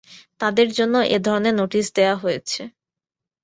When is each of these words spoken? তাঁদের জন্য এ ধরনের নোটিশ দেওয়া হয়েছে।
তাঁদের 0.41 0.69
জন্য 0.71 0.95
এ 1.07 1.17
ধরনের 1.19 1.53
নোটিশ 1.53 1.85
দেওয়া 1.93 2.15
হয়েছে। 2.15 2.61